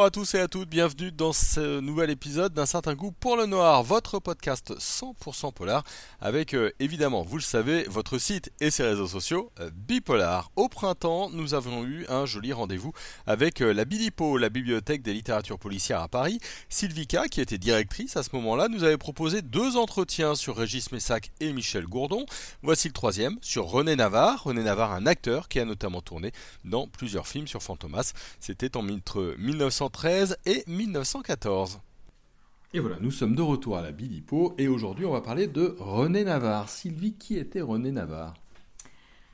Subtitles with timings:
[0.00, 3.36] Bonjour à tous et à toutes, bienvenue dans ce nouvel épisode d'un certain goût pour
[3.36, 5.84] le noir, votre podcast 100% polar,
[6.22, 10.52] avec euh, évidemment, vous le savez, votre site et ses réseaux sociaux euh, bipolar.
[10.56, 12.94] Au printemps, nous avons eu un joli rendez-vous
[13.26, 16.40] avec euh, la Bilipo, la bibliothèque des littératures policières à Paris.
[16.70, 21.30] Sylvika, qui était directrice à ce moment-là, nous avait proposé deux entretiens sur Régis Messac
[21.40, 22.24] et Michel Gourdon.
[22.62, 24.44] Voici le troisième sur René Navarre.
[24.44, 26.32] René Navarre, un acteur qui a notamment tourné
[26.64, 28.14] dans plusieurs films sur Fantomas.
[28.40, 28.82] C'était en
[29.90, 31.80] entre 1913 et 1914.
[32.72, 35.76] Et voilà, nous sommes de retour à la Bilipo et aujourd'hui on va parler de
[35.78, 36.70] René Navarre.
[36.70, 38.32] Sylvie, qui était René Navarre?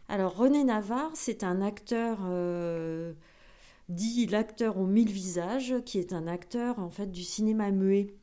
[0.09, 3.13] Alors René Navarre, c'est un acteur euh,
[3.89, 8.15] dit l'acteur aux mille visages, qui est un acteur en fait du cinéma muet.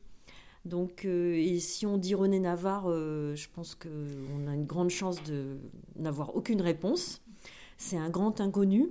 [0.66, 4.90] Donc, euh, et si on dit René Navarre, euh, je pense qu'on a une grande
[4.90, 5.56] chance de
[5.96, 7.22] n'avoir aucune réponse.
[7.78, 8.90] C'est un grand inconnu.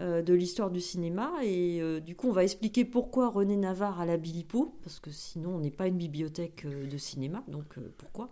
[0.00, 1.30] Euh, de l'histoire du cinéma.
[1.44, 5.12] Et euh, du coup, on va expliquer pourquoi René Navarre a la Bilipo, parce que
[5.12, 8.28] sinon, on n'est pas une bibliothèque euh, de cinéma, donc pourquoi?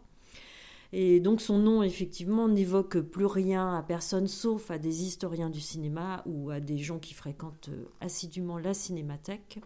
[0.92, 5.60] Et donc son nom, effectivement, n'évoque plus rien à personne sauf à des historiens du
[5.60, 9.60] cinéma ou à des gens qui fréquentent assidûment la cinémathèque.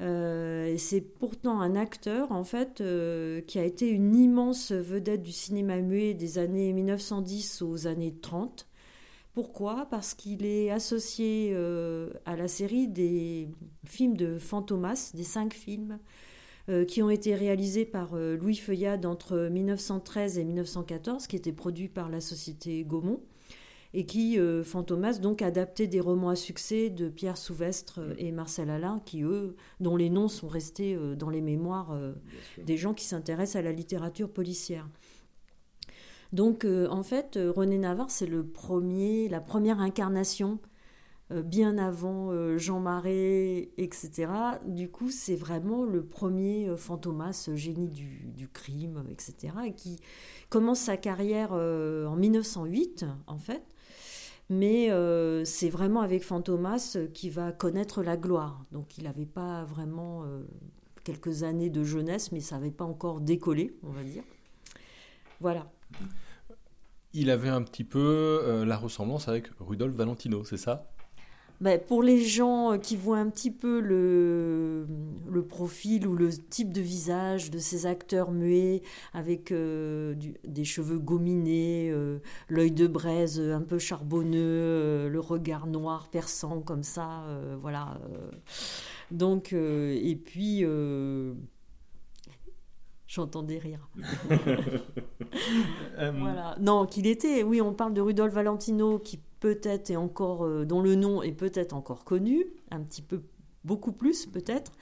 [0.00, 2.82] et c'est pourtant un acteur, en fait,
[3.46, 8.65] qui a été une immense vedette du cinéma muet des années 1910 aux années 30.
[9.36, 9.86] Pourquoi?
[9.90, 13.50] Parce qu'il est associé euh, à la série des
[13.84, 15.98] films de Fantomas, des cinq films
[16.70, 21.52] euh, qui ont été réalisés par euh, Louis Feuillade entre 1913 et 1914, qui étaient
[21.52, 23.20] produits par la société Gaumont,
[23.92, 29.02] et qui, Fantomas, donc adapté des romans à succès de Pierre Souvestre et Marcel Alain,
[29.04, 31.98] qui, eux, dont les noms sont restés dans les mémoires
[32.62, 34.86] des gens qui s'intéressent à la littérature policière.
[36.32, 40.58] Donc, euh, en fait, euh, René Navarre, c'est le premier, la première incarnation,
[41.32, 44.28] euh, bien avant Jean Marais, etc.
[44.66, 49.54] Du coup, c'est vraiment le premier fantomas, génie du, crime, etc.
[49.66, 49.98] Et qui
[50.48, 53.62] commence sa carrière en 1908, en fait.
[54.48, 54.90] Mais
[55.44, 58.64] c'est vraiment avec Fantomas qu'il va connaître la gloire.
[58.70, 60.24] Donc, il n'avait pas vraiment
[61.02, 64.22] quelques années de jeunesse, mais ça n'avait pas encore décollé, on va dire.
[65.40, 65.66] Voilà
[67.16, 67.98] il avait un petit peu
[68.44, 70.90] euh, la ressemblance avec Rudolf Valentino, c'est ça?
[71.62, 74.86] Ben, pour les gens qui voient un petit peu le,
[75.48, 78.82] profil ou le type de visage de ces acteurs muets
[79.14, 80.14] avec euh,
[80.44, 82.18] des cheveux gominés, euh,
[82.50, 87.24] l'œil de braise un peu charbonneux, le regard noir perçant comme ça,
[87.62, 87.98] voilà.
[89.10, 90.62] Donc, et puis
[93.06, 93.88] J'entends des rires.
[95.98, 96.56] Euh, voilà.
[96.60, 97.42] Non, qu'il était.
[97.42, 101.32] Oui, on parle de Rudolf Valentino, qui peut-être est encore, euh, dont le nom est
[101.32, 103.22] peut-être encore connu, un petit peu,
[103.64, 104.72] beaucoup plus peut-être,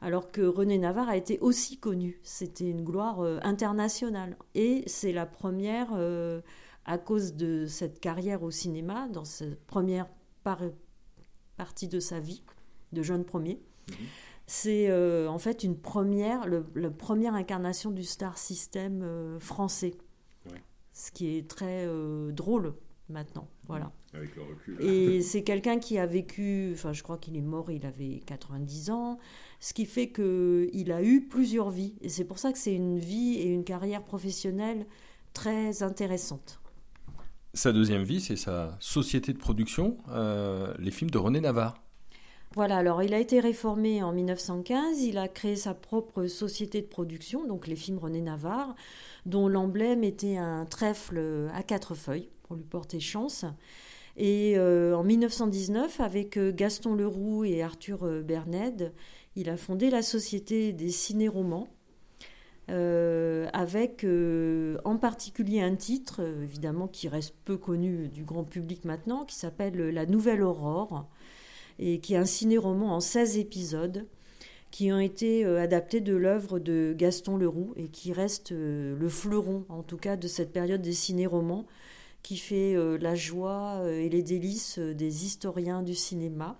[0.00, 2.20] alors que René Navarre a été aussi connu.
[2.22, 4.36] C'était une gloire euh, internationale.
[4.54, 5.88] Et c'est la première,
[6.84, 10.06] à cause de cette carrière au cinéma, dans cette première
[11.56, 12.42] partie de sa vie,
[12.92, 13.60] de jeune premier.
[13.90, 13.96] Mhm
[14.48, 19.94] c'est euh, en fait une première, le, la première incarnation du star system euh, français.
[20.94, 22.74] Ce qui est très euh, drôle
[23.08, 23.46] maintenant.
[23.68, 23.92] Voilà.
[24.14, 24.80] Avec le recul.
[24.80, 28.90] Et c'est quelqu'un qui a vécu, enfin je crois qu'il est mort, il avait 90
[28.90, 29.18] ans,
[29.60, 31.94] ce qui fait qu'il a eu plusieurs vies.
[32.00, 34.86] Et c'est pour ça que c'est une vie et une carrière professionnelle
[35.34, 36.58] très intéressante.
[37.52, 39.98] Sa deuxième vie, c'est sa société de production,
[40.78, 41.74] les films de René Navarre.
[42.58, 46.88] Voilà, alors il a été réformé en 1915, il a créé sa propre société de
[46.88, 48.74] production, donc les films René Navarre,
[49.26, 51.22] dont l'emblème était un trèfle
[51.54, 53.44] à quatre feuilles pour lui porter chance.
[54.16, 58.92] Et euh, en 1919, avec euh, Gaston Leroux et Arthur euh, Berned,
[59.36, 61.68] il a fondé la Société des ciné-romans,
[62.66, 64.04] avec
[64.84, 69.76] en particulier un titre, évidemment, qui reste peu connu du grand public maintenant, qui s'appelle
[69.90, 71.08] La Nouvelle Aurore,
[71.78, 74.06] et qui est un ciné-roman en 16 épisodes
[74.70, 79.08] qui ont été euh, adaptés de l'œuvre de Gaston Leroux et qui reste euh, le
[79.08, 81.66] fleuron, en tout cas, de cette période des ciné-romans
[82.22, 86.58] qui fait euh, la joie et les délices des historiens du cinéma.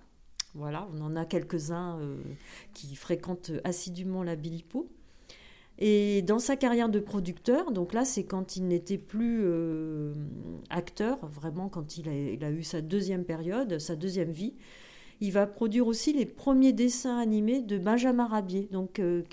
[0.55, 1.99] Voilà, on en a quelques-uns
[2.73, 4.89] qui fréquentent assidûment la Bilipo.
[5.77, 9.45] Et dans sa carrière de producteur, donc là c'est quand il n'était plus
[10.71, 14.55] acteur, vraiment quand il il a, eu sa deuxième période, sa deuxième vie,
[15.21, 18.69] il va produire aussi les premiers dessins animés de Benjamin Rabier.
[18.71, 19.23] Donc euh,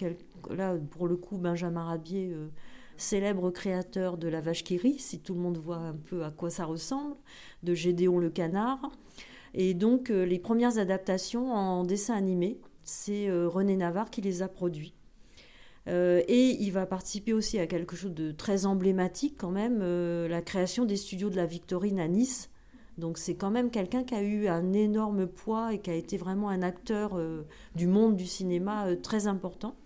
[0.50, 2.48] là, pour le coup, Benjamin Rabier, euh,
[2.96, 6.30] célèbre créateur de La Vache qui rit, si tout le monde voit un peu à
[6.30, 7.16] quoi ça ressemble,
[7.62, 8.90] de Gédéon le canard.
[9.54, 14.92] Et donc, les premières adaptations en dessin animé, c'est René Navarre qui les a produits.
[15.86, 19.78] et il va participer aussi à quelque chose de très emblématique quand même,
[20.26, 22.50] la création des studios de la Victorine à Nice,
[22.98, 26.16] donc c'est quand même quelqu'un qui a eu un énorme poids et qui a été
[26.16, 27.42] vraiment un acteur euh,
[27.74, 29.76] du monde du cinéma euh, très important.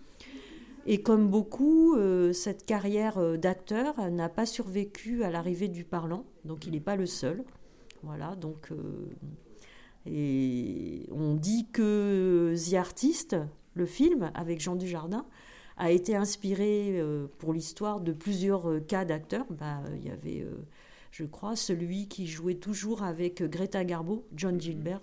[0.87, 6.67] Et comme beaucoup, euh, cette carrière d'acteur n'a pas survécu à l'arrivée du parlant, donc
[6.67, 7.45] il n'est pas le seul.
[8.03, 8.73] Voilà, donc
[10.07, 13.37] et on dit que The Artist,
[13.75, 15.27] le film avec Jean Dujardin,
[15.77, 16.99] a été inspiré
[17.37, 19.45] pour l'histoire de plusieurs cas d'acteurs.
[19.51, 20.47] Bah, il y avait
[21.11, 24.61] je crois, celui qui jouait toujours avec Greta Garbo, John mm.
[24.61, 25.01] Gilbert.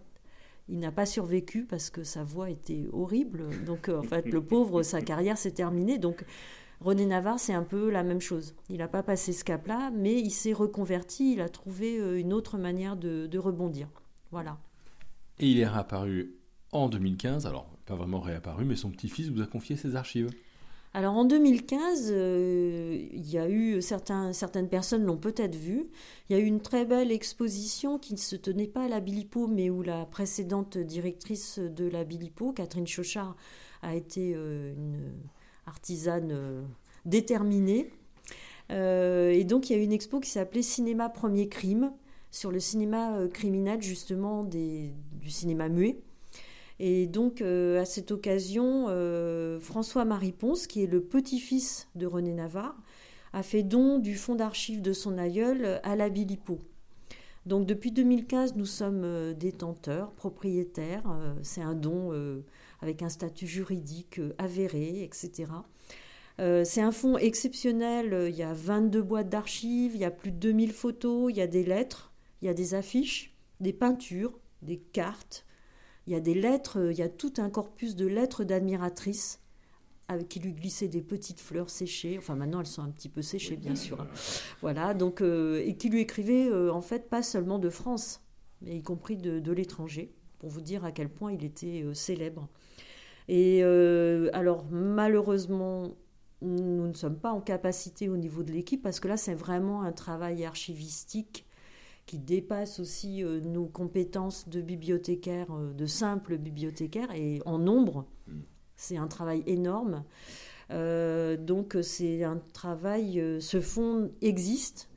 [0.70, 3.46] Il n'a pas survécu parce que sa voix était horrible.
[3.66, 5.98] Donc, euh, en fait, le pauvre, sa carrière s'est terminée.
[5.98, 6.26] Donc,
[6.82, 8.54] René Navarre, c'est un peu la même chose.
[8.70, 11.34] Il n'a pas passé ce cap-là, mais il s'est reconverti.
[11.34, 13.88] Il a trouvé euh, une autre manière de, de rebondir.
[14.32, 14.58] Voilà.
[15.40, 16.36] Et il est réapparu
[16.74, 17.46] en 2015.
[17.46, 20.30] Alors, pas vraiment réapparu, mais son petit-fils vous a confié ses archives.
[20.98, 25.86] Alors en 2015, euh, il y a eu certaines personnes l'ont peut-être vu.
[26.28, 29.00] Il y a eu une très belle exposition qui ne se tenait pas à la
[29.00, 33.36] Bilipo, mais où la précédente directrice de la Bilipo, Catherine Chauchard,
[33.84, 35.12] a été euh, une
[35.68, 36.64] artisane euh,
[37.06, 37.92] déterminée.
[38.72, 41.92] et donc il y a eu une expo qui s'appelait Cinéma Premier Crime
[42.32, 46.00] sur le cinéma criminel justement du cinéma muet.
[46.80, 52.34] Et donc, euh, à cette occasion, euh, François-Marie Ponce, qui est le petit-fils de René
[52.34, 52.78] Navarre,
[53.34, 56.60] a fait don du fonds d'archives de son aïeul à la Bilipo.
[57.46, 61.04] Donc, depuis 2015, nous sommes euh, détenteurs, propriétaires.
[61.42, 62.12] C'est un don
[62.82, 65.46] avec un statut juridique avéré, etc.
[66.38, 68.28] C'est un fonds exceptionnel.
[68.30, 71.42] Il y a 22 boîtes d'archives, il y a plus de 2000 photos, il y
[71.42, 75.47] a des lettres, il y a des affiches, des peintures, des cartes,
[76.08, 79.42] il y a des lettres, euh, il y a tout un corpus de lettres d'admiratrices
[80.30, 82.18] qui lui glissaient des petites fleurs séchées.
[82.18, 84.00] Enfin, maintenant, elles sont un petit peu séchées, bien sûr.
[84.00, 84.08] Hein.
[84.62, 88.22] Voilà, donc, euh, et qui lui écrivaient, euh, en fait, pas seulement de France,
[88.62, 92.48] mais y compris de, l'étranger, pour vous dire à quel point il était célèbre.
[93.28, 93.64] Et
[94.32, 95.98] alors, malheureusement,
[96.42, 99.82] nous ne sommes pas en capacité au niveau de l'équipe, parce que là, c'est vraiment
[99.82, 101.47] un travail archivistique
[102.08, 108.08] qui dépasse aussi euh, nos compétences de bibliothécaire, euh, de simple bibliothécaire, et en nombre.
[108.28, 108.40] Mm.
[108.76, 110.04] C'est un travail énorme.
[110.72, 114.90] Euh, donc c'est un travail, ce fonds existe.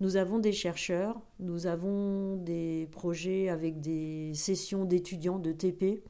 [0.00, 6.02] Nous avons des chercheurs, nous avons des projets avec des sessions d'étudiants de TP.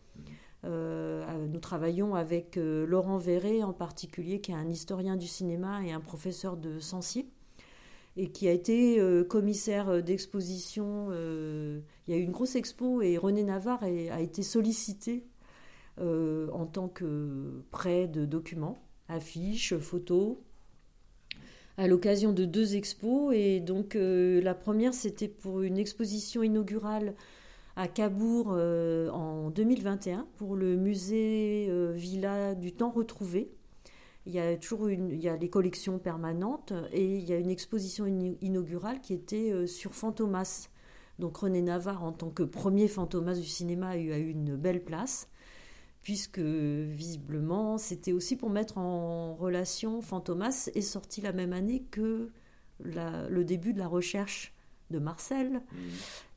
[0.65, 6.01] nous travaillons avec Laurent Verret en particulier, qui est un historien du cinéma et un
[6.01, 7.27] professeur de Censier
[8.21, 11.09] et qui a été euh, commissaire euh, d'exposition.
[11.11, 15.25] Euh, il y a eu une grosse expo et René Navarre a été sollicité
[15.99, 18.79] en tant que prêt de documents,
[19.09, 20.39] affiches, photos,
[21.77, 23.35] à l'occasion de deux expos.
[23.35, 27.15] Et donc la première, c'était pour une exposition inaugurale
[27.77, 33.51] à Cabourg en 2021 pour le musée Villa du Temps Retrouvé
[34.27, 37.39] il y a toujours une, il y a les collections permanentes et il y a
[37.39, 38.07] une exposition
[38.41, 40.69] inaugurale qui était euh, sur Fantomas.
[41.19, 45.29] Donc René Navarre, en tant que premier Fantomas du cinéma, a eu, une belle place,
[46.03, 52.31] puisque visiblement c'était aussi pour mettre en relation Fantomas est sorti la même année que
[52.79, 54.55] le début de la recherche
[54.91, 55.53] de Marcel.
[55.53, 55.77] Mmh.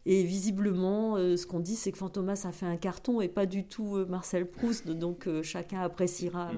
[0.05, 3.45] Et visiblement, euh, ce qu'on dit, c'est que Fantomas a fait un carton et pas
[3.45, 4.89] du tout euh, Marcel Proust.
[4.89, 6.51] Donc chacun appréciera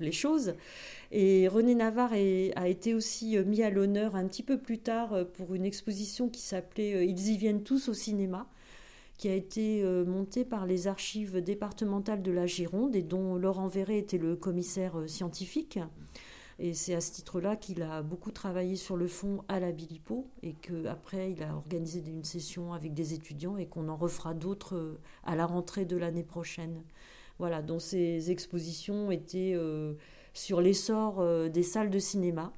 [0.00, 0.54] les choses.
[1.10, 5.12] Et René Navarre a été aussi euh, mis à l'honneur un petit peu plus tard
[5.12, 8.48] euh, pour une exposition qui s'appelait euh, Ils y viennent tous au cinéma,
[9.18, 13.98] qui a été montée par les archives départementales de la Gironde et dont Laurent Verret
[13.98, 15.78] était le commissaire scientifique.
[16.58, 20.26] Et c'est à ce titre-là qu'il a beaucoup travaillé sur le fond à la Bilipo
[20.42, 24.98] et qu'après il a organisé une session avec des étudiants et qu'on en refera d'autres
[25.22, 26.82] à la rentrée de l'année prochaine.
[27.38, 29.94] Voilà, dont ces expositions étaient euh,
[30.32, 32.52] sur l'essor euh, des salles de cinéma.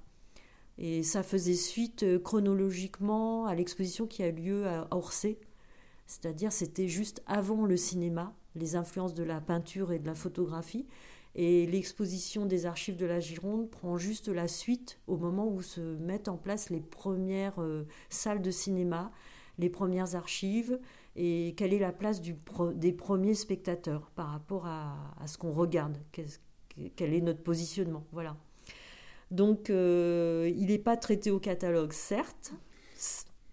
[0.77, 5.39] Et ça faisait suite euh, chronologiquement à l'exposition qui a lieu à Orsay.
[6.07, 10.87] C'est-à-dire, c'était juste avant le cinéma, les influences de la peinture et de la photographie.
[11.37, 15.81] Et l'exposition des archives de la Gironde prend juste la suite au moment où se
[15.81, 17.59] mettent en place les premières
[18.09, 19.11] salles de cinéma,
[19.59, 20.79] les premières archives,
[21.17, 25.99] et quelle est la place des premiers spectateurs par rapport à, ce qu'on regarde,
[26.97, 28.05] quel est notre positionnement?
[28.13, 28.37] Voilà.
[29.31, 32.53] Donc, euh, il n'est pas traité au catalogue, certes,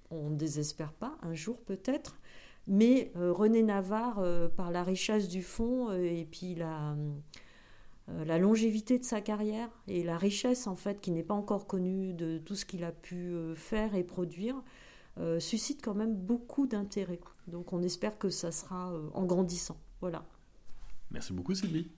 [0.09, 2.17] on ne désespère pas, un jour peut-être,
[2.67, 4.23] Mais René Navarre,
[4.55, 6.95] par la richesse du fond et puis la,
[8.07, 12.13] la longévité de sa carrière et la richesse en fait qui n'est pas encore connue
[12.13, 14.61] de tout ce qu'il a pu faire et produire,
[15.39, 17.19] suscite quand même beaucoup d'intérêt.
[17.47, 19.77] Donc on espère que ça sera en grandissant.
[19.99, 20.25] Voilà.
[21.11, 21.91] Merci beaucoup Sylvie.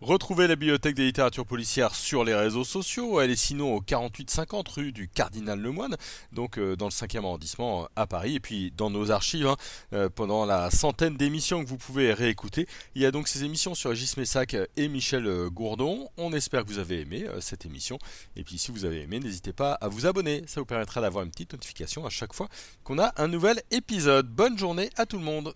[0.00, 3.20] Retrouvez la bibliothèque des littératures policières sur les réseaux sociaux.
[3.20, 5.96] Elle est sinon au 4850 rue du Cardinal Lemoine,
[6.32, 8.34] donc euh, dans le 5e arrondissement euh, à Paris.
[8.34, 9.56] Et puis dans nos archives, hein,
[9.92, 13.74] euh, pendant la centaine d'émissions que vous pouvez réécouter, il y a donc ces émissions
[13.76, 16.08] sur Régis Messac et Michel Gourdon.
[16.18, 17.98] On espère que vous avez aimé cette émission.
[18.36, 20.42] Et puis si vous avez aimé, n'hésitez pas à vous abonner.
[20.48, 22.48] Ça vous permettra d'avoir une petite notification à chaque fois
[22.82, 24.26] qu'on a un nouvel épisode.
[24.26, 25.54] Bonne journée à tout le monde.